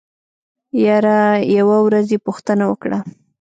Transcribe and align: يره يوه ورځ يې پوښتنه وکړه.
يره 0.85 1.19
يوه 1.57 1.77
ورځ 1.85 2.07
يې 2.13 2.19
پوښتنه 2.27 2.63
وکړه. 2.71 2.99